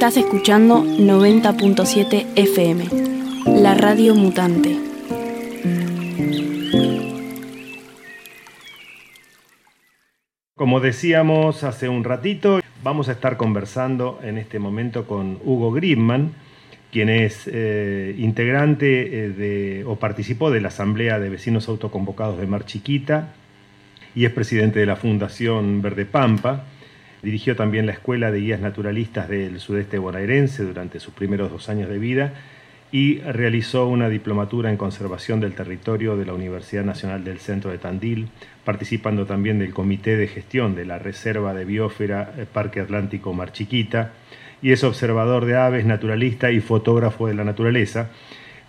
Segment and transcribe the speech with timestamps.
[0.00, 2.88] Estás escuchando 90.7 FM,
[3.60, 4.78] la radio mutante.
[10.54, 16.32] Como decíamos hace un ratito, vamos a estar conversando en este momento con Hugo Grimman,
[16.90, 22.64] quien es eh, integrante eh, o participó de la Asamblea de Vecinos Autoconvocados de Mar
[22.64, 23.34] Chiquita
[24.14, 26.64] y es presidente de la Fundación Verde Pampa.
[27.22, 31.88] Dirigió también la Escuela de Guías Naturalistas del Sudeste bonaerense durante sus primeros dos años
[31.88, 32.32] de vida
[32.92, 37.78] y realizó una diplomatura en conservación del territorio de la Universidad Nacional del Centro de
[37.78, 38.28] Tandil,
[38.64, 43.52] participando también del Comité de Gestión de la Reserva de Biósfera eh, Parque Atlántico Mar
[43.52, 44.12] Chiquita,
[44.62, 48.10] y es observador de aves, naturalista y fotógrafo de la naturaleza.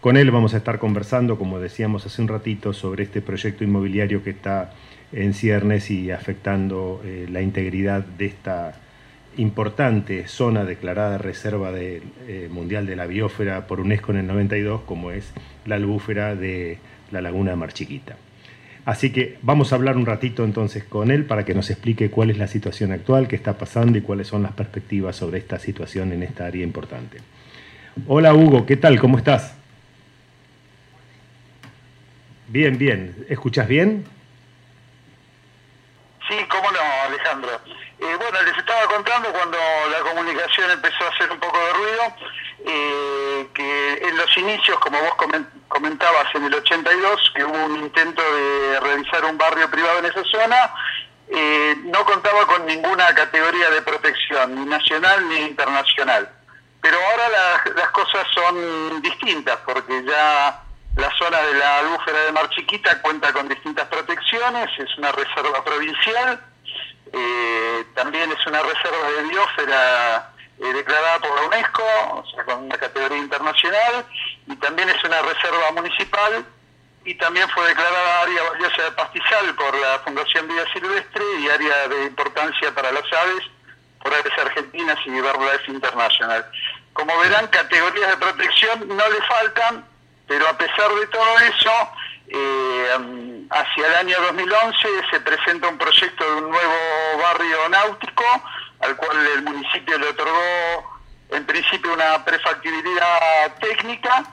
[0.02, 4.24] Con él vamos a estar conversando, como decíamos hace un ratito, sobre este proyecto inmobiliario
[4.24, 4.72] que está
[5.12, 8.74] en ciernes y afectando eh, la integridad de esta
[9.38, 14.82] importante zona declarada reserva de, eh, mundial de la biósfera por UNESCO en el 92,
[14.88, 15.34] como es
[15.68, 16.80] la albúfera de
[17.12, 18.18] la laguna de Mar Chiquita.
[18.86, 22.32] Así que vamos a hablar un ratito entonces con él para que nos explique cuál
[22.32, 26.12] es la situación actual, qué está pasando y cuáles son las perspectivas sobre esta situación
[26.12, 27.20] en esta área importante.
[28.08, 29.00] Hola Hugo, ¿qué tal?
[29.00, 29.61] ¿Cómo estás?
[32.52, 33.26] Bien, bien.
[33.30, 34.06] ¿Escuchas bien?
[36.28, 37.62] Sí, cómo no, Alejandro.
[37.98, 39.58] Eh, bueno, les estaba contando cuando
[39.90, 42.16] la comunicación empezó a hacer un poco de ruido,
[42.66, 45.14] eh, que en los inicios, como vos
[45.70, 50.24] comentabas en el 82, que hubo un intento de realizar un barrio privado en esa
[50.26, 50.74] zona,
[51.30, 56.30] eh, no contaba con ninguna categoría de protección, ni nacional ni internacional.
[56.82, 60.64] Pero ahora las cosas son distintas, porque ya
[60.96, 65.64] la zona de la albúfera de Mar Chiquita cuenta con distintas protecciones, es una reserva
[65.64, 66.40] provincial,
[67.14, 72.66] eh, también es una reserva de biosfera eh, declarada por la UNESCO, o sea, con
[72.66, 74.06] una categoría internacional,
[74.48, 76.46] y también es una reserva municipal,
[77.04, 81.88] y también fue declarada área valiosa de pastizal por la Fundación Vida Silvestre y área
[81.88, 83.44] de importancia para las aves
[84.04, 86.46] por Aves Argentinas y BirdLife International.
[86.94, 89.86] Como verán, categorías de protección no le faltan,
[90.32, 91.72] pero a pesar de todo eso,
[92.30, 98.24] eh, hacia el año 2011 se presenta un proyecto de un nuevo barrio náutico,
[98.80, 104.24] al cual el municipio le otorgó en principio una prefactibilidad técnica,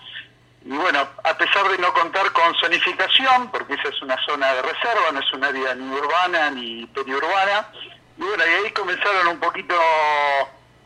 [0.65, 4.63] y bueno, a pesar de no contar con zonificación, porque esa es una zona de
[4.63, 7.73] reserva, no es un área ni urbana ni periurbana,
[8.17, 9.75] y bueno, y ahí comenzaron un poquito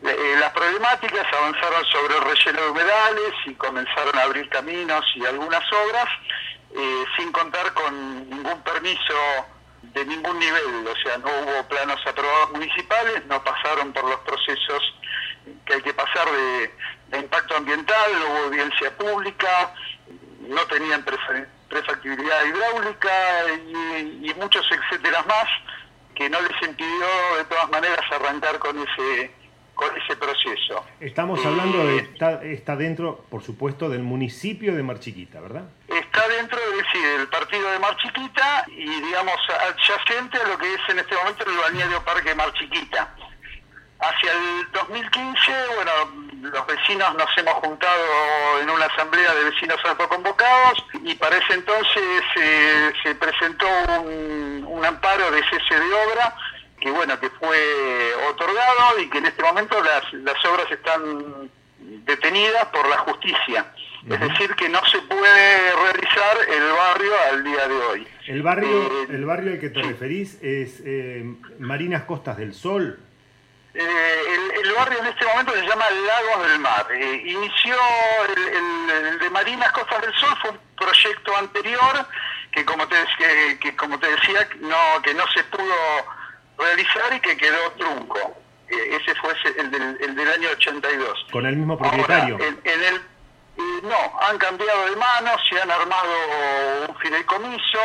[0.05, 5.25] eh, las problemáticas avanzaron sobre el relleno de humedales y comenzaron a abrir caminos y
[5.25, 6.07] algunas obras
[6.75, 9.13] eh, sin contar con ningún permiso
[9.81, 14.81] de ningún nivel, o sea, no hubo planos aprobados municipales, no pasaron por los procesos
[15.65, 19.73] que hay que pasar de, impacto ambiental, no hubo audiencia pública,
[20.39, 21.05] no tenían
[21.69, 23.11] prefactibilidad hidráulica
[23.67, 25.47] y, y muchos etcétera más
[26.15, 29.42] que no les impidió de todas maneras arrancar con ese
[29.73, 30.85] con ese proceso.
[30.99, 35.63] Estamos hablando de, está, está dentro, por supuesto, del municipio de Marchiquita, ¿verdad?
[35.87, 40.81] Está dentro de, sí, del partido de Marchiquita y, digamos, adyacente a lo que es
[40.89, 43.15] en este momento el balneario Parque Marchiquita.
[43.99, 45.91] Hacia el 2015, bueno,
[46.41, 52.23] los vecinos nos hemos juntado en una asamblea de vecinos autoconvocados y para ese entonces
[52.35, 53.65] eh, se presentó
[54.01, 56.35] un, un amparo de cese de obra
[56.83, 61.49] que bueno, que fue otorgado y que en este momento las, las obras están
[61.79, 63.73] detenidas por la justicia.
[64.09, 68.07] Es decir, que no se puede realizar el barrio al día de hoy.
[68.27, 71.23] ¿El barrio, eh, el barrio al que te referís es eh,
[71.57, 72.99] Marinas Costas del Sol?
[73.73, 74.21] Eh,
[74.61, 76.85] el, barrio en este momento se llama Lagos del Mar.
[77.25, 77.75] inició
[78.35, 82.05] el, el, de Marinas Costas del Sol, fue un proyecto anterior
[82.51, 85.73] que como te, que, que como te decía, no, que no se pudo
[86.57, 88.35] realizar y que quedó trunco.
[88.69, 91.25] Eh, ese fue el del, el del, año 82.
[91.31, 92.37] ¿Con el mismo propietario?
[92.39, 96.09] en, el, eh, no, han cambiado de manos, se han armado
[96.89, 97.79] un fideicomiso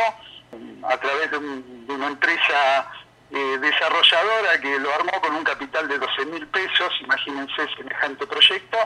[0.87, 2.91] a través de, una empresa
[3.31, 8.77] eh, desarrolladora que lo armó con un capital de 12 mil pesos, imagínense semejante proyecto,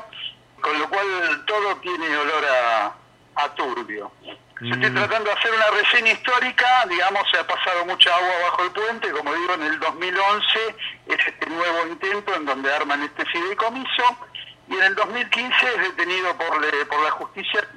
[0.59, 1.06] con lo cual
[1.45, 2.95] todo tiene olor a,
[3.35, 4.12] a turbio.
[4.59, 4.95] Se estoy mm.
[4.95, 9.12] tratando de hacer una reseña histórica, digamos, se ha pasado mucha agua bajo el puente,
[9.12, 10.75] como digo, en el 2011
[11.07, 14.18] es este nuevo intento en donde arman este fideicomiso,
[14.69, 17.68] y en el 2015 es detenido por, por la justicia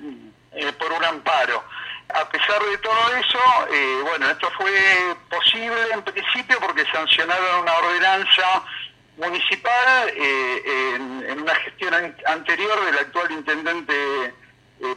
[0.52, 1.64] eh, por un amparo.
[2.14, 3.38] A pesar de todo eso,
[3.72, 4.70] eh, bueno, esto fue
[5.28, 8.62] posible en principio porque sancionaron una ordenanza
[9.16, 14.34] municipal en, una gestión anterior del actual intendente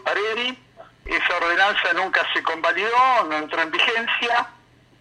[0.04, 0.58] Pareri.
[1.06, 4.48] Esa ordenanza nunca se convalidó, no entró en vigencia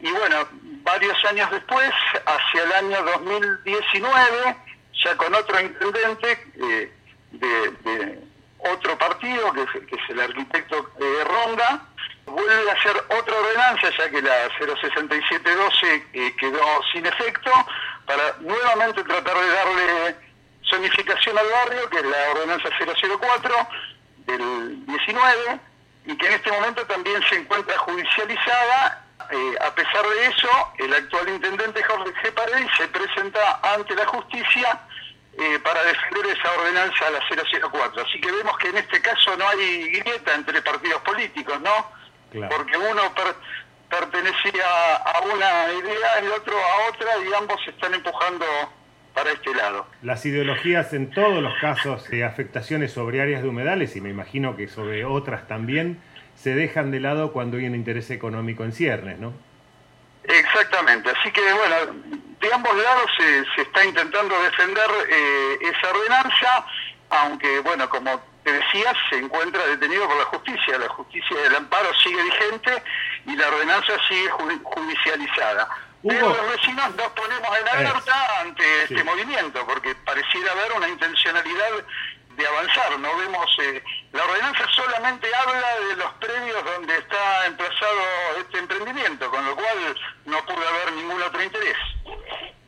[0.00, 0.48] y bueno,
[0.82, 1.90] varios años después,
[2.24, 4.56] hacia el año 2019,
[5.04, 8.22] ya con otro intendente de,
[8.58, 10.90] otro partido, que es, el arquitecto
[11.26, 11.84] Ronda,
[12.26, 17.50] vuelve a hacer otra ordenanza, ya que la 06712 eh, quedó sin efecto,
[18.06, 20.16] para nuevamente tratar de darle
[20.68, 23.68] zonificación al barrio, que es la ordenanza 004
[24.28, 25.60] del 19,
[26.06, 29.04] y que en este momento también se encuentra judicializada.
[29.30, 30.48] Eh, a pesar de eso,
[30.78, 32.76] el actual intendente Jorge G.
[32.76, 34.80] se presenta ante la justicia
[35.36, 37.20] eh, para defender esa ordenanza a la
[37.70, 38.02] 004.
[38.02, 41.98] Así que vemos que en este caso no hay grieta entre partidos políticos, ¿no?
[42.48, 43.02] Porque uno
[43.88, 48.46] pertenecía a una idea, el otro a otra, y ambos se están empujando
[49.18, 49.86] para este lado.
[50.02, 54.56] Las ideologías en todos los casos de afectaciones sobre áreas de humedales, y me imagino
[54.56, 56.00] que sobre otras también,
[56.36, 59.32] se dejan de lado cuando hay un interés económico en ciernes, ¿no?
[60.22, 61.74] Exactamente, así que bueno,
[62.40, 66.66] de ambos lados se, está intentando defender eh, esa ordenanza,
[67.10, 71.88] aunque bueno, como te decía, se encuentra detenido por la justicia, la justicia del amparo
[72.02, 72.82] sigue vigente
[73.26, 74.28] y la ordenanza sigue
[74.62, 75.68] judicializada.
[76.06, 81.70] Pero los vecinos nos ponemos en alerta ante este movimiento, porque pareciera haber una intencionalidad
[82.36, 82.98] de avanzar.
[83.00, 88.00] No vemos eh, la ordenanza solamente habla de los predios donde está emplazado
[88.40, 89.96] este emprendimiento, con lo cual
[90.26, 91.76] no puede haber ningún otro interés.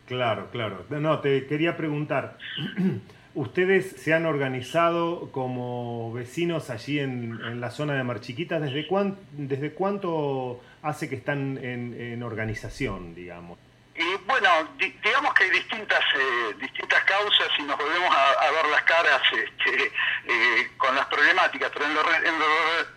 [0.07, 0.85] Claro, claro.
[0.91, 2.37] No, te quería preguntar.
[3.35, 8.59] ¿Ustedes se han organizado como vecinos allí en, la zona de Marchiquita?
[8.59, 8.89] ¿Desde,
[9.31, 13.59] desde cuánto hace que están en organización, digamos?
[14.01, 14.49] Y bueno,
[14.79, 19.93] digamos que hay distintas eh, distintas causas y nos volvemos a, ver las caras este,
[20.25, 22.03] eh, con las problemáticas, pero en lo,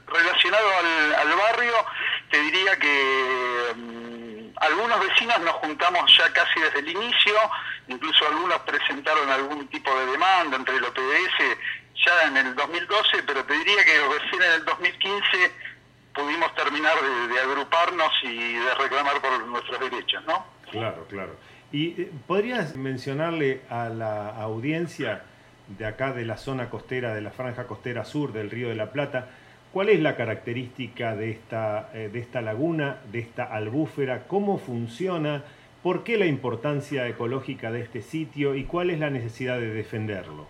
[0.08, 0.66] relacionado
[1.18, 1.74] al, barrio,
[2.32, 7.34] te diría que mm, algunos vecinos nos juntamos ya casi desde el inicio,
[7.90, 11.58] incluso algunos presentaron algún tipo de demanda entre el OPDS
[12.06, 15.52] ya en el 2012, pero te diría que recién en el 2015
[16.56, 20.46] terminar de agruparnos y de reclamar por nuestros derechos, ¿no?
[20.72, 21.36] Claro, claro.
[21.72, 25.24] ¿Y eh, podrías mencionarle a la audiencia
[25.68, 28.92] de acá de la zona costera, de la franja costera sur del Río de la
[28.92, 29.30] Plata,
[29.72, 35.44] cuál es la característica de esta, eh, de esta laguna, de esta albúfera, cómo funciona,
[35.82, 40.48] por qué la importancia ecológica de este sitio y cuál es la necesidad de defenderlo?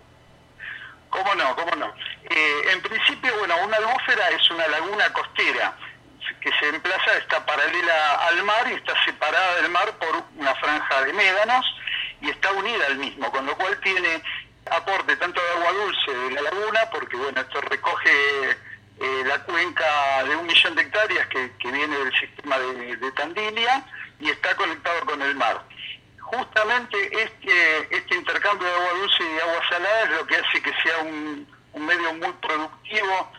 [1.09, 1.55] ¿Cómo no?
[1.55, 1.88] ¿Cómo no?
[2.29, 5.75] Eh, en principio, bueno, una albúfera es una laguna costera
[6.42, 11.04] que se emplaza, está paralela al mar y está separada del mar por una franja
[11.04, 11.66] de médanos
[12.22, 14.22] y está unida al mismo, con lo cual tiene
[14.72, 20.24] aporte tanto de agua dulce de la laguna, porque bueno, esto recoge eh, la cuenca
[20.24, 23.86] de un millón de hectáreas que, viene del sistema de, Tandilia
[24.20, 25.64] y está conectado con el mar.
[26.20, 30.74] Justamente este, este intercambio de agua dulce y agua salada es lo que hace que
[30.81, 31.48] sea un
[31.86, 33.31] medio muy productivo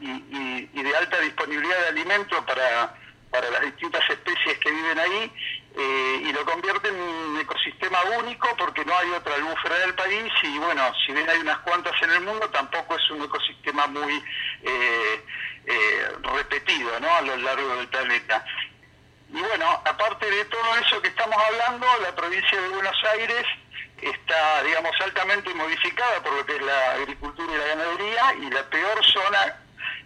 [0.00, 2.94] y, de alta disponibilidad de alimentos para,
[3.30, 5.32] para las distintas especies que viven ahí
[5.76, 9.94] eh, y lo convierte en un ecosistema único porque no hay otra albúfera en el
[9.94, 13.86] país y bueno, si bien hay unas cuantas en el mundo, tampoco es un ecosistema
[13.86, 14.14] muy
[14.62, 15.24] eh,
[15.66, 17.14] eh, repetido ¿no?
[17.14, 18.44] a lo largo del planeta.
[19.32, 23.46] Y bueno, aparte de todo eso que estamos hablando, la provincia de Buenos Aires
[24.02, 28.62] está, digamos, altamente modificada por lo que es la agricultura y la ganadería y la
[28.70, 29.56] peor zona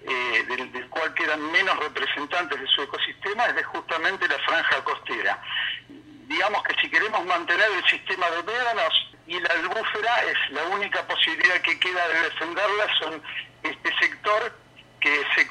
[0.06, 5.40] eh, del, cual quedan menos representantes de su ecosistema es justamente la franja costera.
[5.88, 11.06] Digamos que si queremos mantener el sistema de médanos y la albúfera es la única
[11.06, 13.22] posibilidad que queda de defenderla son
[13.62, 14.52] este sector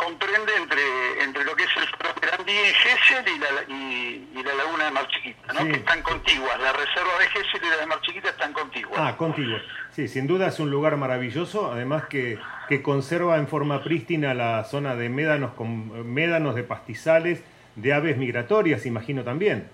[0.04, 1.88] comprende entre, entre lo que es el
[2.22, 5.66] Grandí en Gesell y la, y, la laguna de Mar Chiquita, ¿no?
[5.66, 6.60] que están contiguas.
[6.60, 9.00] La reserva de Gesell y la de Mar Chiquita están contiguas.
[9.02, 9.62] Ah, contiguas.
[9.92, 14.64] Sí, sin duda es un lugar maravilloso, además que, que conserva en forma prístina la
[14.66, 17.44] zona de médanos, con, médanos de pastizales,
[17.76, 19.70] de aves migratorias, imagino también.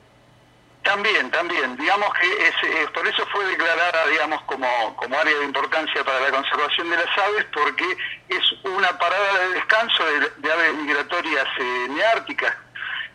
[1.01, 1.77] También, también.
[1.77, 6.29] Digamos que es, por eso fue declarada, digamos, como, como área de importancia para la
[6.29, 7.85] conservación de las aves, porque
[8.27, 10.03] es una parada de descanso
[10.39, 12.53] de, aves migratorias eh, neárticas,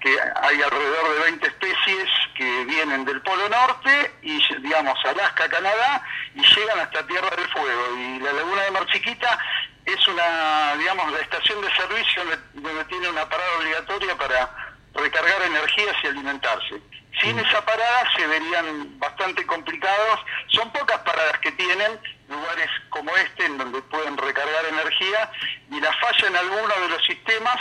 [0.01, 6.03] que hay alrededor de 20 especies que vienen del Polo Norte y, digamos, Alaska, Canadá,
[6.35, 7.97] y llegan hasta Tierra del Fuego.
[7.99, 9.39] Y la Laguna de Mar Chiquita
[9.85, 14.51] es una, digamos, la estación de servicio donde, donde tiene una parada obligatoria para
[14.95, 16.81] recargar energías y alimentarse.
[17.21, 20.21] Sin esa parada se verían bastante complicados.
[20.49, 25.31] Son pocas paradas que tienen, lugares como este en donde pueden recargar energía
[25.71, 27.57] y la falla en alguno de los sistemas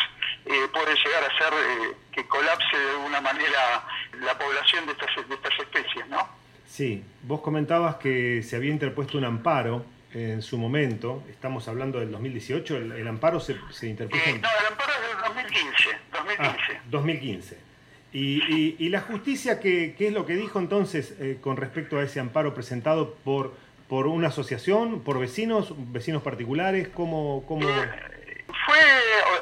[0.46, 3.86] eh, puede llegar a ser eh, que colapse de alguna manera
[4.22, 6.28] la población de estas, de estas especies, ¿no?
[6.66, 12.12] Sí, vos comentabas que se había interpuesto un amparo en su momento, estamos hablando del
[12.12, 14.22] 2018, el, amparo se, se interpuso...
[14.24, 15.98] Eh, no, el amparo es del 2015.
[16.12, 16.82] 2015.
[16.86, 17.73] 2015.
[18.14, 22.04] Y, y, la justicia, ¿qué, ¿qué, es lo que dijo entonces eh, con respecto a
[22.04, 23.56] ese amparo presentado por,
[23.90, 26.90] por una asociación, por vecinos, vecinos particulares?
[26.90, 27.68] ¿Cómo, cómo...
[27.68, 28.80] Eh, fue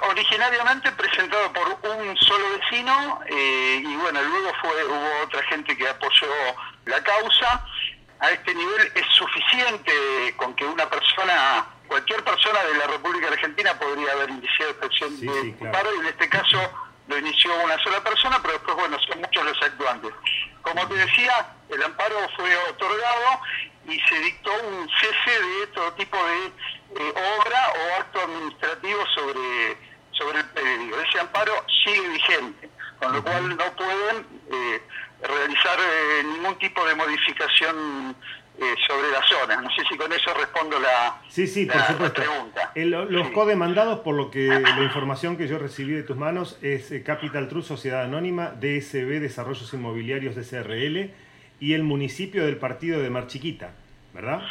[0.09, 5.89] originariamente presentado por un solo vecino eh, y bueno, luego fue, hubo otra gente que
[5.89, 6.27] apoyó
[6.85, 7.65] la causa.
[8.21, 9.91] A este nivel es suficiente
[10.37, 15.55] con que una persona, cualquier persona de la República Argentina podría haber iniciado expresión de
[15.65, 16.71] amparo y en este caso
[17.07, 20.11] lo inició una sola persona, pero después, bueno, son muchos los actuantes.
[20.61, 23.41] Como te decía, el amparo fue otorgado
[23.87, 29.77] y se dictó un cese de todo tipo de eh, obra o acto administrativo sobre,
[30.11, 31.01] sobre el pedido.
[31.01, 31.53] Ese amparo
[31.83, 34.81] sigue vigente, con lo cual no pueden eh,
[35.21, 38.15] realizar eh, ningún tipo de modificación
[38.59, 39.61] eh, sobre la zona.
[39.61, 42.21] No sé si con eso respondo la, sí, sí, por supuesto.
[42.21, 42.71] pregunta.
[43.09, 47.03] los codemandados, por lo que la información que yo recibí de tus manos, es eh,
[47.03, 51.13] Capital Trust Sociedad Anónima, DSB Desarrollos Inmobiliarios de SRL
[51.59, 53.71] y el municipio del partido de Mar Chiquita,
[54.13, 54.41] ¿verdad?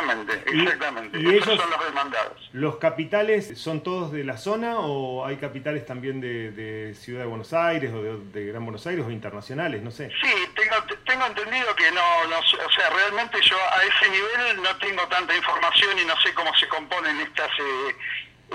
[0.00, 1.18] Exactamente, exactamente.
[1.18, 2.50] ¿Y, ellos son los demandados.
[2.52, 7.52] ¿Los capitales son todos de la zona o hay capitales también de, Ciudad de Buenos
[7.52, 9.82] Aires o de, Gran Buenos Aires o internacionales?
[9.82, 10.10] No sé.
[10.22, 10.76] Sí, tengo,
[11.06, 15.36] tengo entendido que no, no, o sea, realmente yo a ese nivel no tengo tanta
[15.36, 17.96] información y no sé cómo se componen estas, eh,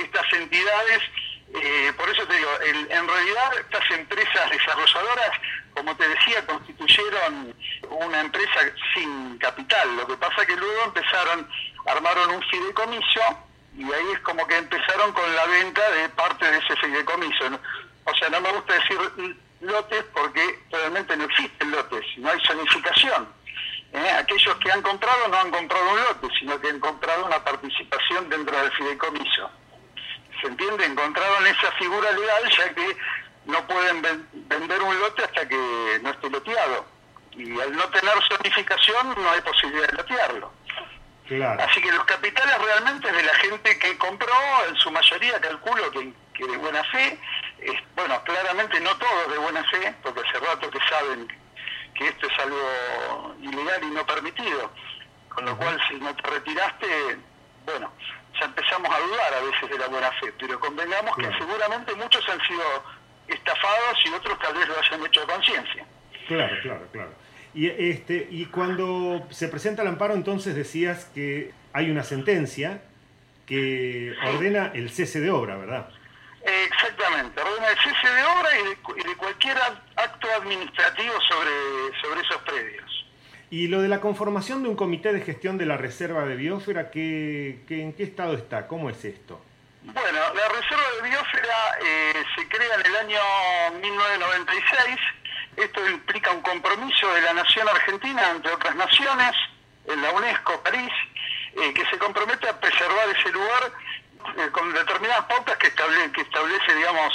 [0.03, 1.01] estas entidades.
[1.53, 2.49] Eh, por eso te digo,
[2.89, 5.31] en realidad estas empresas desarrolladoras,
[5.75, 7.53] como te decía, constituyeron
[7.89, 8.59] una empresa
[8.93, 9.95] sin capital.
[9.97, 11.47] Lo que pasa que luego empezaron,
[11.85, 13.21] armaron un fideicomiso
[13.77, 17.59] y ahí es como que empezaron con la venta de parte de ese fideicomiso.
[18.05, 18.97] O sea, no me gusta decir
[19.61, 23.27] lotes porque realmente no existen lotes, no hay zonificación.
[23.91, 24.11] ¿Eh?
[24.11, 28.29] Aquellos que han comprado no han comprado un lote, sino que han comprado una participación
[28.29, 29.49] dentro del fideicomiso.
[30.41, 30.85] ¿Se entiende?
[30.85, 32.97] Encontraron esa figura legal ya que
[33.45, 34.01] no pueden
[34.33, 36.85] vender un lote hasta que no esté loteado.
[37.31, 40.51] Y al no tener zonificación no hay posibilidad de lotearlo.
[41.59, 44.33] Así que los capitales realmente es de la gente que compró,
[44.69, 47.19] en su mayoría calculo que, de buena fe,
[47.95, 51.27] bueno, claramente no todos de buena fe, porque hace rato que saben
[51.95, 54.71] que esto es algo ilegal y no permitido,
[55.29, 57.17] con lo cual si no te retiraste,
[57.65, 57.91] bueno,
[58.39, 62.27] ya empezamos a dudar a veces de la buena fe, pero convengamos que seguramente muchos
[62.29, 62.83] han sido
[63.27, 65.85] estafados y otros tal vez lo hayan hecho a conciencia.
[66.27, 67.11] Claro, claro, claro.
[67.53, 72.81] Y, este, y cuando se presenta el amparo, entonces decías que hay una sentencia
[73.45, 75.89] que ordena el cese de obra, ¿verdad?
[76.43, 79.57] Exactamente, ordena el cese de obra y de, cualquier
[79.95, 83.05] acto administrativo sobre, sobre esos predios.
[83.49, 86.91] Y lo de la conformación de un comité de gestión de la reserva de biosfera,
[86.91, 88.67] ¿qué, en qué estado está?
[88.67, 89.39] ¿Cómo es esto?
[89.83, 93.19] Bueno, la reserva de biosfera eh, se crea en el año
[93.81, 94.97] 1996.
[95.57, 99.31] Esto implica un compromiso de la nación argentina, entre otras naciones,
[99.87, 100.91] en la UNESCO, París,
[101.55, 103.71] eh, que se compromete a preservar ese lugar
[104.37, 107.13] eh, con determinadas pautas que establece, que establece digamos,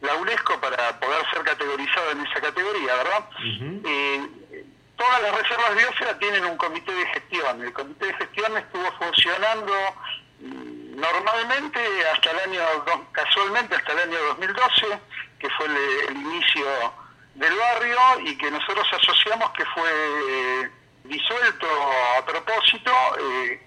[0.00, 3.30] la UNESCO para poder ser categorizado en esa categoría, ¿verdad?
[4.96, 7.62] todas las reservas de biosfera tienen un comité de gestión.
[7.62, 9.72] El comité de gestión estuvo funcionando
[10.98, 11.80] normalmente
[12.12, 12.62] hasta el año,
[13.12, 15.00] casualmente hasta el año 2012,
[15.38, 16.66] que fue el, inicio
[17.34, 20.70] del barrio y que nosotros asociamos que fue eh,
[21.04, 21.66] disuelto
[22.18, 22.92] a propósito.
[23.20, 23.62] Eh,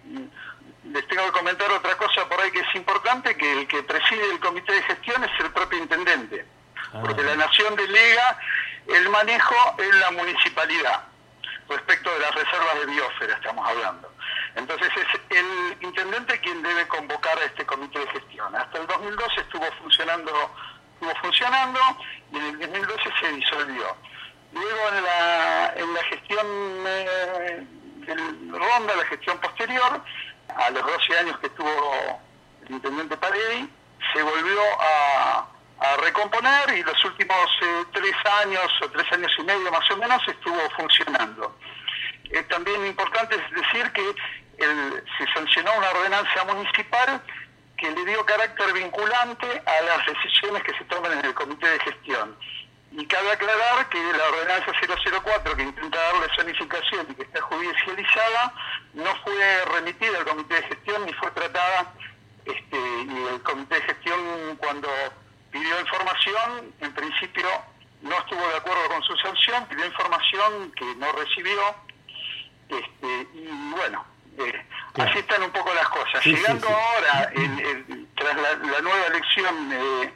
[0.91, 4.31] les tengo que comentar otra cosa por ahí que es importante, que el que preside
[4.31, 6.45] el comité de gestión es el propio intendente,
[6.93, 7.01] ah.
[7.01, 8.37] porque la nación delega
[8.87, 11.05] el manejo en la municipalidad
[11.69, 14.10] respecto de las reservas de biosfera estamos hablando.
[14.55, 18.55] Entonces es el intendente quien debe convocar a este comité de gestión.
[18.55, 20.31] Hasta el 2012 estuvo funcionando,
[20.93, 21.79] estuvo funcionando
[22.31, 23.95] y en el 2012 se disolvió.
[24.53, 26.45] Luego en la, en la gestión
[26.85, 27.65] eh,
[28.05, 30.01] del Ronda, la gestión posterior,
[30.57, 32.21] a los 12 años que estuvo
[32.65, 33.69] el intendente Paredi,
[34.13, 35.47] se volvió a,
[36.03, 40.21] recomponer y los últimos eh, tres años o tres años y medio más o menos
[40.27, 41.57] estuvo funcionando.
[42.29, 44.13] Es también importante decir que
[44.65, 47.21] se sancionó una ordenanza municipal
[47.77, 51.79] que le dio carácter vinculante a las decisiones que se toman en el comité de
[51.79, 52.37] gestión.
[52.91, 54.71] Y cabe aclarar que la ordenanza
[55.23, 58.53] 004, que intenta darle zonificación y que está judicializada,
[58.93, 61.93] no fue remitida al comité de gestión ni fue tratada.
[62.45, 64.89] Este, y el comité de gestión, cuando
[65.51, 67.47] pidió información, en principio
[68.01, 71.75] no estuvo de acuerdo con su sanción, pidió información que no recibió.
[72.69, 74.05] Este, y bueno,
[74.37, 76.25] eh, así están un poco las cosas.
[76.25, 77.31] Llegando ahora,
[78.15, 80.13] tras la, nueva elección eh,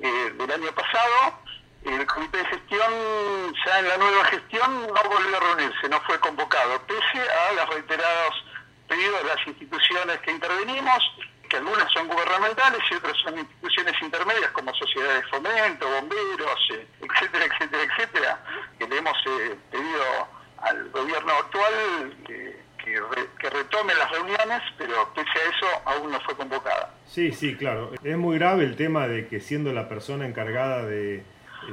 [0.00, 1.40] eh, del año pasado,
[1.84, 2.92] el comité de gestión,
[3.64, 7.68] ya en la nueva gestión, no volvió a reunirse, no fue convocado, pese a los
[7.74, 8.44] reiterados
[8.88, 10.98] pedidos de las instituciones que intervenimos,
[11.48, 16.86] que algunas son gubernamentales y otras son instituciones intermedias como sociedades de fomento, bomberos, eh,
[17.00, 18.44] etcétera, etcétera, etcétera,
[18.78, 22.14] que le hemos eh, pedido al gobierno actual
[23.10, 26.94] que, que retome las reuniones, pero pese a eso aún no fue convocada.
[27.06, 27.92] Sí, sí, claro.
[28.02, 31.22] Es muy grave el tema de que siendo la persona encargada de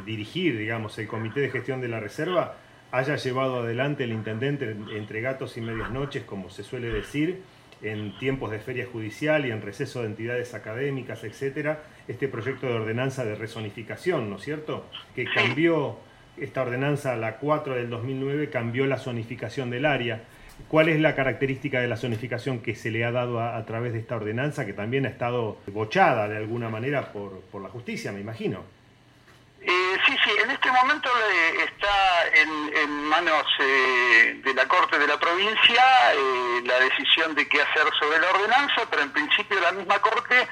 [0.05, 2.55] dirigir, digamos, el comité de gestión de la reserva,
[2.91, 7.41] haya llevado adelante el intendente entre gatos y medias noches, como se suele decir,
[7.81, 12.73] en tiempos de feria judicial y en receso de entidades académicas, etcétera, este proyecto de
[12.73, 14.85] ordenanza de rezonificación, ¿no es cierto?
[15.13, 15.97] Que cambió
[16.37, 20.23] esta ordenanza, la 4 del 2009, cambió la zonificación del área.
[20.67, 23.99] ¿Cuál es la característica de la zonificación que se le ha dado a, través de
[23.99, 28.21] esta ordenanza, que también ha estado bochada de alguna manera por, por la justicia, me
[28.21, 28.63] imagino?
[29.67, 31.09] Eh, sí, sí, en este momento
[31.65, 35.83] está en, manos eh, de la Corte de la provincia
[36.13, 40.47] eh, la decisión de qué hacer sobre la ordenanza, pero en principio la misma Corte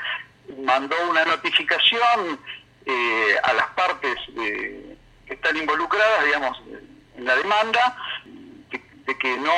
[0.64, 2.40] mandó una notificación
[3.44, 6.62] a las partes que están involucradas, digamos,
[7.16, 7.98] en la demanda,
[9.06, 9.52] de que no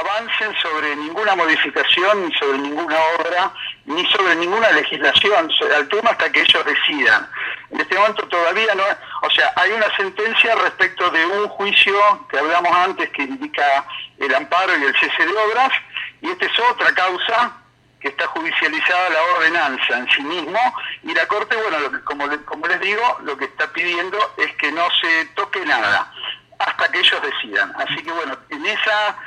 [0.00, 3.52] avancen sobre ninguna modificación, ni sobre ninguna obra,
[3.86, 7.28] ni sobre ninguna legislación al tema hasta que ellos decidan.
[7.70, 8.84] En este momento todavía no,
[9.22, 11.94] o sea, hay una sentencia respecto de un juicio
[12.30, 13.84] que hablamos antes que indica
[14.18, 15.72] el amparo y el cese de obras,
[16.20, 17.56] y esta es otra causa
[18.00, 20.58] que está judicializada la ordenanza en sí mismo,
[21.02, 24.88] y la Corte, bueno, como, como les digo, lo que está pidiendo es que no
[25.00, 26.12] se toque nada
[26.58, 27.72] hasta que ellos decidan.
[27.76, 29.18] Así que bueno, en esa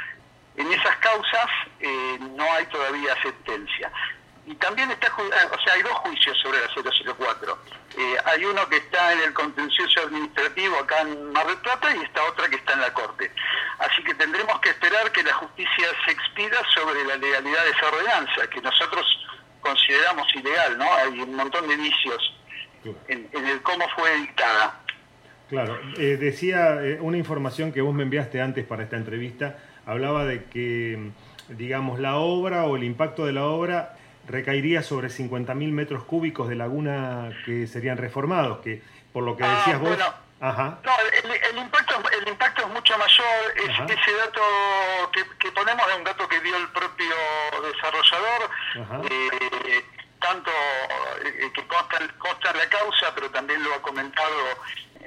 [0.58, 1.48] en esas causas
[1.80, 3.92] eh, no hay todavía sentencia.
[4.48, 6.68] Y también está, o sea, hay dos juicios sobre la
[7.18, 7.58] 004.
[7.98, 12.02] Eh, hay uno que está en el contencioso administrativo acá en Mar del Plata y
[12.02, 13.32] esta otra que está en la Corte.
[13.80, 17.88] Así que tendremos que esperar que la justicia se expida sobre la legalidad de esa
[17.88, 19.06] ordenanza, que nosotros
[19.62, 20.94] consideramos ilegal, ¿no?
[20.94, 22.34] Hay un montón de vicios
[23.08, 24.80] en, en el cómo fue dictada.
[25.50, 30.26] Claro, eh, decía eh, una información que vos me enviaste antes para esta entrevista, hablaba
[30.26, 31.12] de que,
[31.50, 33.96] digamos, la obra o el impacto de la obra
[34.28, 38.82] recaería sobre 50.000 metros cúbicos de laguna que serían reformados, que
[39.14, 39.98] por lo que ah, decías vos...
[40.42, 40.80] Ajá.
[40.84, 40.92] No,
[41.50, 43.90] el, impacto, el impacto es mucho mayor.
[43.90, 44.42] ese dato
[45.40, 47.16] que, ponemos es un dato que dio el propio
[47.64, 48.50] desarrollador,
[49.10, 49.86] eh,
[50.20, 50.52] tanto
[51.54, 51.64] que
[52.18, 54.36] consta, la causa, pero también lo ha comentado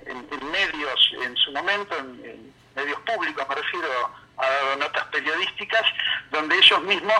[0.08, 3.88] en, medios en su momento, en, medios públicos me refiero,
[4.38, 5.82] a notas periodísticas,
[6.30, 7.18] donde ellos mismos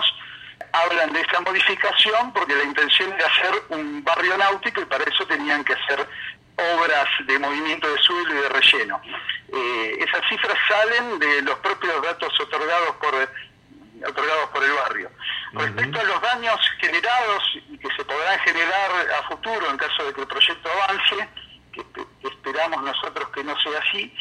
[0.71, 5.25] hablan de esa modificación porque la intención era hacer un barrio náutico y para eso
[5.25, 6.07] tenían que hacer
[6.75, 9.01] obras de movimiento de suelo y de relleno.
[9.51, 13.15] Eh, esas cifras salen de los propios datos otorgados por
[14.07, 15.11] otorgados por el barrio.
[15.53, 20.13] Respecto a los daños generados y que se podrán generar a futuro en caso de
[20.13, 21.29] que el proyecto avance,
[21.73, 21.83] que,
[22.23, 24.13] esperamos nosotros que no sea así.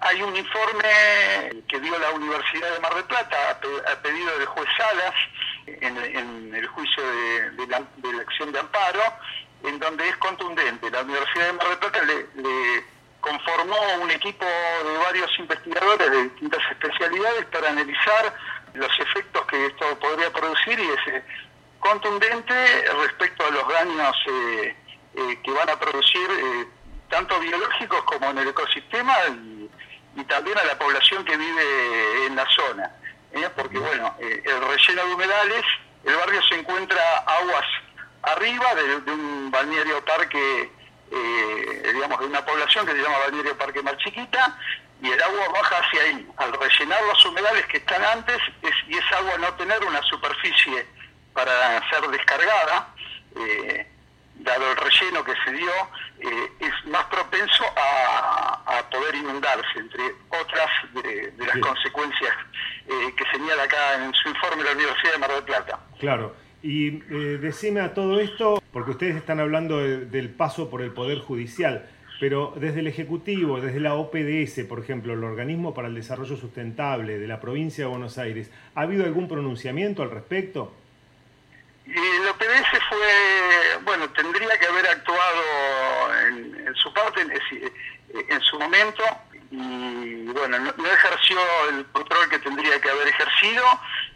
[0.00, 4.68] Hay un informe que dio la Universidad de Mar del Plata a, pedido del juez
[4.76, 5.14] Salas
[5.66, 7.78] en, el juicio de, la,
[8.20, 9.00] acción de amparo,
[9.64, 10.90] en donde es contundente.
[10.90, 12.84] La Universidad de Mar del Plata le,
[13.20, 18.34] conformó un equipo de varios investigadores de distintas especialidades para analizar
[18.74, 21.24] los efectos que esto podría producir y es eh,
[21.80, 24.76] contundente respecto a los daños eh,
[25.14, 26.28] eh, que van a producir
[27.08, 29.70] tanto biológicos como en el ecosistema y,
[30.24, 32.90] también a la población que vive en la zona.
[33.32, 33.48] ¿eh?
[33.54, 35.62] Porque bueno, eh, el relleno de humedales,
[36.04, 37.66] el barrio se encuentra aguas
[38.22, 40.72] arriba de, un balneario parque,
[41.12, 44.58] eh, digamos, de una población que se llama balneario parque Mar Chiquita,
[45.02, 46.26] y el agua baja hacia ahí.
[46.38, 50.86] Al rellenar los humedales que están antes, es, y esa agua no tener una superficie
[51.34, 52.94] para ser descargada,
[54.38, 55.72] dado el relleno que se dio,
[56.20, 62.32] eh, es más propenso a, poder inundarse, entre otras de, las consecuencias
[62.86, 65.80] eh, que señala acá en su informe la Universidad de Mar del Plata.
[65.98, 66.34] Claro.
[66.62, 71.18] Y eh, decime a todo esto, porque ustedes están hablando del paso por el Poder
[71.18, 76.36] Judicial, pero desde el Ejecutivo, desde la OPDS, por ejemplo, el Organismo para el Desarrollo
[76.36, 80.72] Sustentable de la provincia de Buenos Aires, ¿ha habido algún pronunciamiento al respecto?
[81.86, 83.35] Y el OPDS fue,
[84.16, 85.42] tendría que haber actuado
[86.26, 89.04] en, su parte, en, su momento,
[89.50, 91.38] y bueno, no, ejerció
[91.70, 93.64] el control que tendría que haber ejercido.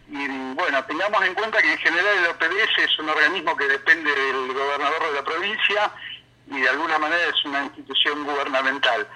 [0.09, 4.11] Y bueno, tengamos en cuenta que en general el OPDS es un organismo que depende
[4.11, 5.93] del gobernador de la provincia
[6.49, 9.07] y de alguna manera es una institución gubernamental.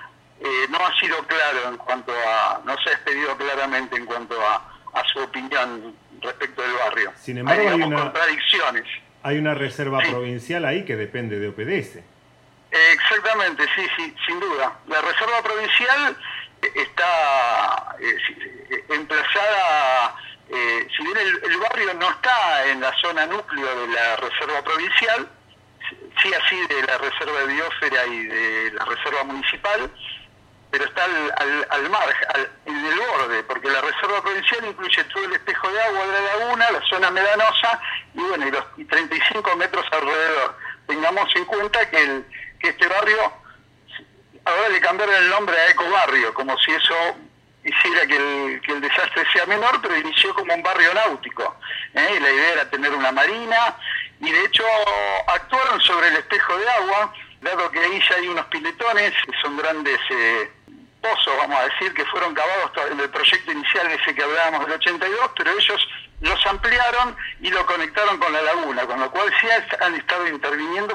[0.40, 4.36] Eh, no ha sido claro en cuanto a, no se ha expedido claramente en cuanto
[4.40, 4.70] a,
[5.12, 7.12] su opinión respecto del barrio.
[7.16, 8.84] Sin embargo, hay, una, contradicciones.
[9.24, 11.98] Hay una reserva provincial ahí que depende de OPDS.
[12.70, 14.70] Exactamente, sí, sí, sin duda.
[14.86, 16.14] La reserva provincial
[16.60, 20.14] está eh, emplazada,
[20.50, 25.26] eh, si bien el, barrio no está en la zona núcleo de la reserva provincial,
[26.22, 29.90] sí así de la reserva de biosfera y de la reserva municipal,
[30.70, 32.28] pero está al, al, margen,
[32.66, 36.36] en el borde, porque la reserva provincial incluye todo el espejo de agua de la
[36.36, 37.80] laguna, la zona medanosa
[38.14, 40.56] y bueno, y los y 35 metros alrededor.
[40.86, 42.22] Tengamos en cuenta que
[42.60, 43.32] este barrio,
[44.44, 46.94] ahora le cambiaron el nombre a Ecobarrio, como si eso
[47.64, 51.56] hiciera que el, desastre sea menor, pero inició como un barrio náutico.
[51.94, 52.18] ¿eh?
[52.20, 53.76] La idea era tener una marina,
[54.20, 54.64] y de hecho
[55.26, 59.98] actuaron sobre el espejo de agua, dado que ahí ya hay unos piletones, son grandes
[60.10, 60.50] eh,
[61.38, 65.30] vamos a decir, que fueron cavados en el proyecto inicial ese que hablábamos del 82,
[65.36, 65.88] pero ellos
[66.20, 69.46] los ampliaron y lo conectaron con la laguna, con lo cual sí
[69.80, 70.94] han estado interviniendo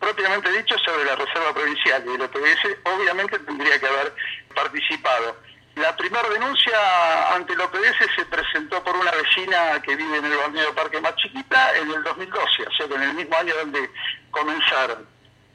[0.00, 4.14] propiamente dicho sobre la Reserva Provincial y el OPS obviamente tendría que haber
[4.54, 5.36] participado.
[5.76, 10.36] La primera denuncia ante el OPS se presentó por una vecina que vive en el
[10.36, 13.90] balneario Parque más chiquita en el 2012, o sea en el mismo año donde
[14.30, 15.06] comenzaron.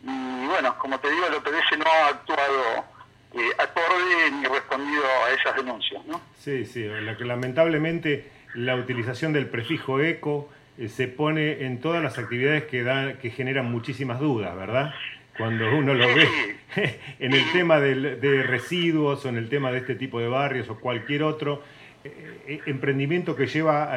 [0.03, 2.98] Y bueno, como te digo, el OPS no ha actuado
[3.33, 6.03] eh, acorde ni respondido a esas denuncias.
[6.05, 6.19] ¿no?
[6.37, 6.87] Sí, sí,
[7.19, 13.19] lamentablemente la utilización del prefijo eco eh, se pone en todas las actividades que, da,
[13.19, 14.93] que generan muchísimas dudas, ¿verdad?
[15.37, 16.57] Cuando uno lo ve
[17.19, 20.79] en el tema de residuos o en el tema de este tipo de barrios o
[20.79, 21.61] cualquier otro
[22.03, 23.95] eh, emprendimiento que lleva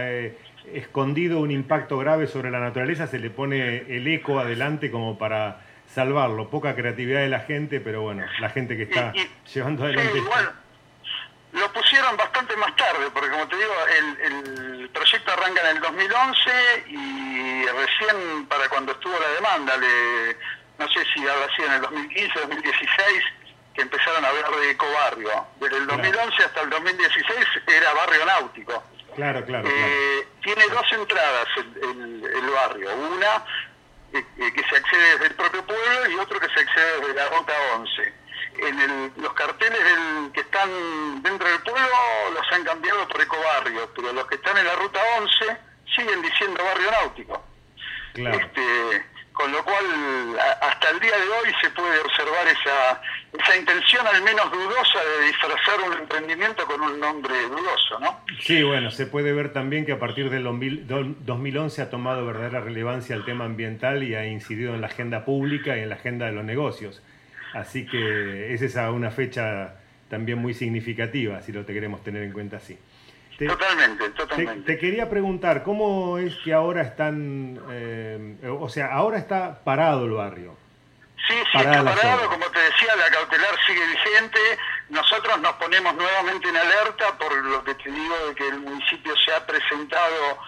[0.72, 5.60] escondido un impacto grave sobre la naturaleza, se le pone el eco adelante como para
[5.94, 6.48] salvarlo.
[6.48, 9.12] Poca creatividad de la gente, pero bueno, la gente que está
[9.52, 10.20] llevando adelante
[11.52, 16.50] lo pusieron bastante más tarde, porque como te digo, el, proyecto arranca en el 2011
[16.88, 20.36] y recién para cuando estuvo la demanda, le,
[20.78, 23.22] no sé si habrá sido en el 2015, 2016,
[23.74, 25.46] que empezaron a hablar de ecobarrio.
[25.60, 28.82] Desde el 2011 hasta el 2016 era barrio náutico.
[29.14, 29.68] Claro, claro.
[29.68, 32.94] Eh, tiene dos entradas el, el, barrio.
[32.94, 33.44] Una
[34.12, 37.28] eh, que se accede desde el propio pueblo y otro que se accede desde la
[37.28, 38.22] Ruta 11
[38.58, 41.88] en los carteles del, que están dentro del pueblo
[42.34, 45.56] los han cambiado por ecobarrio, pero los que están en la ruta 11
[45.96, 47.44] siguen diciendo barrio náutico.
[48.14, 49.06] Este,
[49.42, 53.02] con lo cual, hasta el día de hoy se puede observar esa,
[53.42, 58.20] esa intención al menos dudosa de disfrazar un emprendimiento con un nombre dudoso, ¿no?
[58.38, 63.16] Sí, bueno, se puede ver también que a partir del 2011 ha tomado verdadera relevancia
[63.16, 66.32] el tema ambiental y ha incidido en la agenda pública y en la agenda de
[66.32, 67.02] los negocios.
[67.52, 69.74] Así que es esa una fecha
[70.08, 72.78] también muy significativa, si lo te queremos tener en cuenta así.
[73.48, 74.74] Totalmente, totalmente.
[74.74, 80.12] Te, quería preguntar, ¿cómo es que ahora están, eh, o sea, ahora está parado el
[80.12, 80.56] barrio?
[81.28, 84.40] Sí, sí, está parado, como te decía, la cautelar sigue vigente.
[84.90, 89.14] Nosotros nos ponemos nuevamente en alerta por lo que te digo de que el municipio
[89.24, 90.38] se ha presentado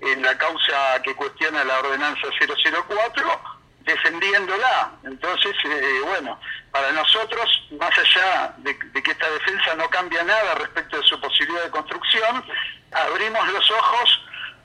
[0.00, 3.51] en la causa que cuestiona la ordenanza 004
[3.84, 4.92] defendiéndola.
[5.04, 6.38] Entonces, eh, bueno,
[6.70, 11.64] para nosotros, más allá de, que esta defensa no cambia nada respecto de su posibilidad
[11.64, 12.44] de construcción,
[12.92, 14.22] abrimos los ojos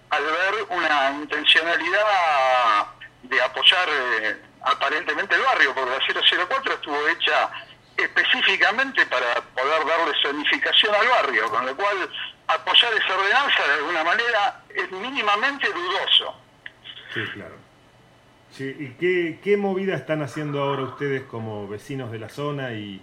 [0.09, 2.87] al ver una intencionalidad
[3.23, 7.49] de apoyar eh, aparentemente el barrio, porque la 004 estuvo hecha
[7.97, 12.09] específicamente para poder darle zonificación al barrio, con lo cual
[12.47, 16.35] apoyar esa ordenanza de alguna manera es mínimamente dudoso.
[17.13, 17.56] Sí, claro.
[18.59, 23.01] ¿Y qué, movida están haciendo ahora ustedes como vecinos de la zona y,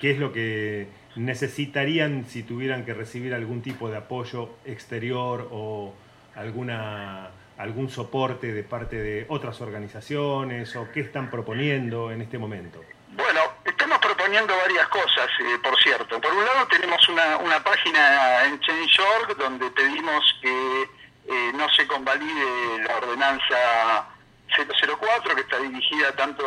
[0.00, 5.94] qué es lo que necesitarían si tuvieran que recibir algún tipo de apoyo exterior o
[6.36, 12.82] alguna algún soporte de parte de otras organizaciones o qué están proponiendo en este momento?
[13.10, 16.20] Bueno, estamos proponiendo varias cosas, eh, por cierto.
[16.20, 21.86] Por un lado tenemos una, una página en Change.org donde pedimos que eh, no se
[21.86, 24.13] convalide la ordenanza
[24.56, 26.44] 004, que está dirigida tanto,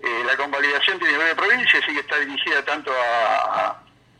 [0.00, 2.92] eh, la convalidación tiene nueve provincias, y que está dirigida tanto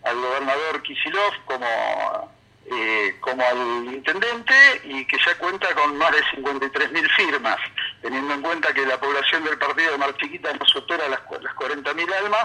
[0.02, 2.32] al gobernador Kisilov como,
[2.70, 7.58] eh, como al intendente y que ya cuenta con más de 53.000 firmas,
[8.02, 11.54] teniendo en cuenta que la población del partido de Mar Chiquita no supera las, las
[11.54, 12.44] 40.000 almas.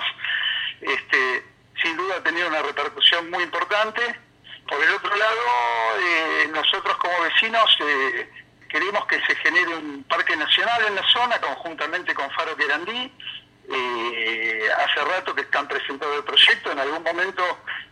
[0.82, 1.46] Este,
[1.82, 4.02] sin duda ha tenido una repercusión muy importante.
[4.68, 5.42] Por el otro lado,
[6.00, 8.30] eh, nosotros como vecinos eh,
[8.74, 13.14] queremos que se genere un parque nacional en la zona conjuntamente con Faro Querandí.
[13.72, 17.44] Eh, hace rato que están presentando el proyecto, en algún momento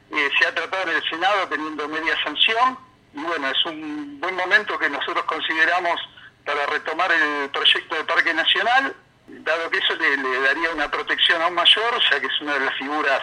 [0.10, 2.78] se ha tratado en el Senado teniendo media sanción.
[3.13, 6.02] Y bueno, es un buen momento que nosotros consideramos
[6.46, 8.96] para retomar el proyecto de Parque Nacional,
[9.28, 12.65] dado que eso le, le daría una protección aún mayor, ya que es una de
[12.65, 13.22] las figuras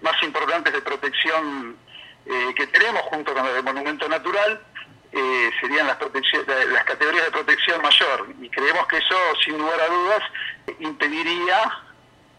[0.00, 1.76] más importantes de protección
[2.26, 4.62] eh, que tenemos junto con el monumento natural
[5.16, 9.86] eh, serían las, las categorías de protección mayor y creemos que eso sin lugar a
[9.86, 10.22] dudas
[10.80, 11.72] impediría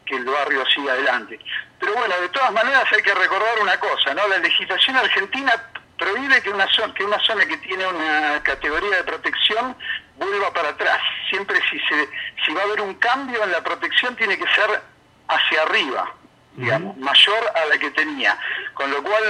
[0.06, 1.40] que el barrio siga adelante.
[1.80, 4.28] Pero bueno, de todas maneras hay que recordar una cosa, ¿no?
[4.28, 5.54] La legislación argentina
[5.98, 9.76] prohíbe que una zona que, una zona que tiene una categoría de protección
[10.18, 11.00] vuelva para atrás.
[11.30, 12.10] Siempre si, se,
[12.46, 14.82] si va a haber un cambio en la protección tiene que ser
[15.28, 16.14] hacia arriba
[16.56, 18.38] digamos, mayor a la que tenía.
[18.74, 19.24] Con lo cual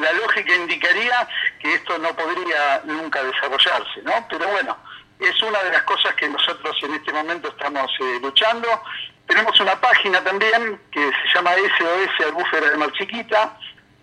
[0.00, 1.28] la lógica indicaría
[1.60, 4.26] que esto no podría nunca desarrollarse, ¿no?
[4.28, 4.76] Pero bueno,
[5.18, 8.68] es una de las cosas que nosotros en este momento estamos eh, luchando.
[9.26, 13.56] Tenemos una página también que se llama SOS Albúfera de Mar Chiquita,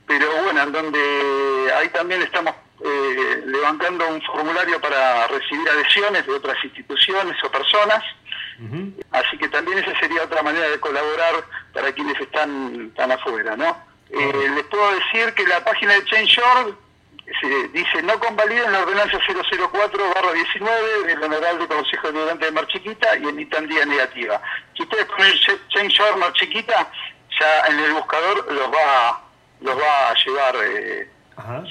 [0.07, 6.33] pero bueno, en donde ahí también estamos eh, levantando un formulario para recibir adhesiones de
[6.33, 8.03] otras instituciones o personas
[9.11, 13.77] Así que también esa sería otra manera de colaborar para quienes están, tan afuera, ¿no?
[14.09, 16.75] Eh, les puedo decir que la página de Change.org
[17.73, 23.67] dice no convaliden la ordenanza 004-19 del Honorable Consejo Deliberante de Mar Chiquita y emitan
[23.67, 24.41] día negativa.
[24.75, 25.33] Si ustedes ponen
[25.69, 26.91] Change.org Mar Chiquita,
[27.39, 29.21] ya en el buscador los va,
[29.61, 31.09] los va a llevar eh,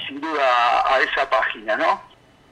[0.07, 2.01] sin duda a esa página, ¿no?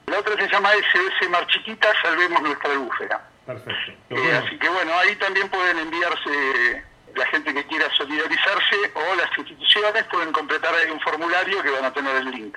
[0.07, 3.21] La otra se llama SS Mar Chiquita, Salvemos Nuestra Búfera.
[3.47, 3.93] Perfecto.
[4.09, 6.83] Eh, así que bueno, ahí también pueden enviarse
[7.15, 11.85] la gente que quiera solidarizarse o las instituciones pueden completar ahí un formulario que van
[11.85, 12.55] a tener el link.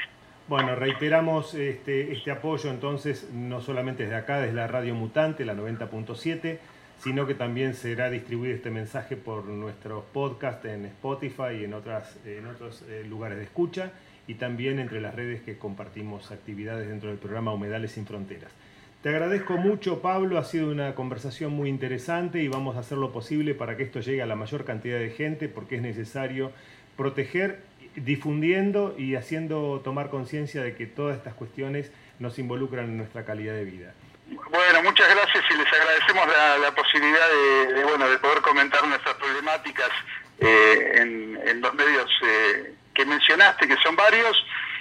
[0.48, 5.55] Bueno, reiteramos este, este apoyo entonces, no solamente desde acá, desde la Radio Mutante, la
[5.55, 6.59] 90.7,
[6.98, 12.18] sino que también será distribuido este mensaje por nuestros podcasts en Spotify y en, otras,
[12.26, 13.92] en otros eh, lugares de escucha,
[14.26, 18.50] y también entre las redes que compartimos actividades dentro del programa Humedales sin Fronteras.
[19.03, 20.39] Te agradezco mucho, Pablo.
[20.39, 24.01] Ha sido una conversación muy interesante y vamos a hacer lo posible para que esto
[24.01, 26.53] llegue a la mayor cantidad de gente porque es necesario
[26.99, 27.63] proteger,
[27.97, 33.55] difundiendo y haciendo tomar conciencia de que todas estas cuestiones nos involucran en nuestra calidad
[33.55, 33.95] de vida.
[34.29, 36.27] Bueno, muchas gracias y les agradecemos
[36.61, 37.27] la, posibilidad
[37.75, 39.89] de, bueno, de poder comentar nuestras problemáticas
[40.41, 44.37] eh, en, los medios eh, que mencionaste, que son varios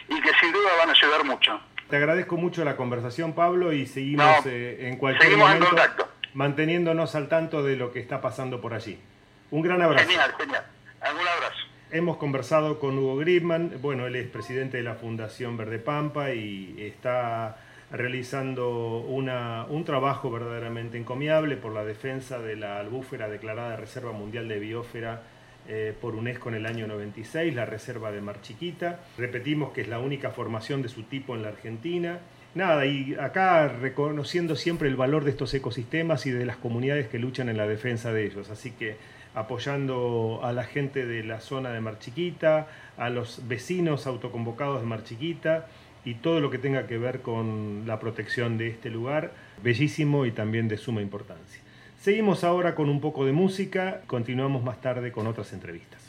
[0.10, 1.60] y que sin duda van a ayudar mucho.
[1.90, 5.68] Te agradezco mucho la conversación, Pablo, y seguimos eh, en cualquier momento
[6.36, 9.00] manteniéndonos al tanto de lo que está pasando por allí.
[9.50, 10.08] Un gran abrazo.
[10.08, 10.66] Genial, genial.
[11.02, 11.58] Un abrazo.
[11.90, 16.76] Hemos conversado con Hugo Gribman, bueno, él es presidente de la Fundación Verde Pampa y
[16.80, 17.58] está
[17.92, 24.48] realizando una, un trabajo verdaderamente encomiable por la defensa de la albúfera declarada Reserva Mundial
[24.48, 25.24] de Biósfera
[25.72, 29.02] eh, por UNESCO en el año 96, la Reserva de Mar Chiquita.
[29.20, 32.18] Repetimos que es la única formación de su tipo en la Argentina.
[32.56, 37.20] Nada, y acá reconociendo siempre el valor de estos ecosistemas y de las comunidades que
[37.20, 38.50] luchan en la defensa de ellos.
[38.50, 38.98] Así que
[39.36, 44.88] apoyando a la gente de la zona de Mar Chiquita, a los vecinos autoconvocados de
[44.88, 45.68] Mar Chiquita
[46.04, 50.32] y todo lo que tenga que ver con la protección de este lugar, bellísimo y
[50.32, 51.62] también de suma importancia.
[52.02, 56.00] Seguimos ahora con un poco de música, continuamos más tarde con otras entrevistas.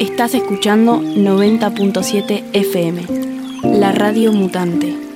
[0.00, 5.11] Estás escuchando 90.7 FM, la radio mutante.